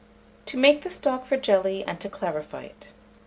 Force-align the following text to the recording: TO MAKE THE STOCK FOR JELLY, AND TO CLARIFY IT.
TO 0.47 0.57
MAKE 0.57 0.81
THE 0.81 0.89
STOCK 0.89 1.27
FOR 1.27 1.37
JELLY, 1.37 1.83
AND 1.85 1.99
TO 1.99 2.09
CLARIFY 2.09 2.63
IT. 2.65 2.87